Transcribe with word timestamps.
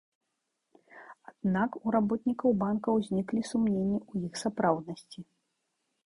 Аднак 1.31 1.75
у 1.79 1.87
работнікаў 1.95 2.55
банка 2.63 2.89
ўзніклі 2.95 3.41
сумненні 3.49 3.99
ў 4.11 4.31
іх 4.31 4.41
сапраўднасці. 4.43 5.19